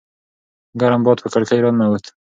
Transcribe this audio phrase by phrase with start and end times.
[0.79, 2.05] ګرم باد په کړکۍ راننووت.